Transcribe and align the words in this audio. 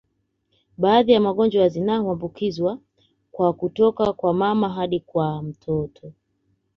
Baadhi 0.77 1.11
ya 1.11 1.19
magonjwa 1.19 1.61
ya 1.61 1.69
zinaa 1.69 1.97
huambukiza 1.97 2.77
kwa 3.31 3.53
kutoka 3.53 4.13
kwa 4.13 4.33
mama 4.33 4.69
hadi 4.69 4.99
kwa 4.99 5.43
mtoto 5.43 6.13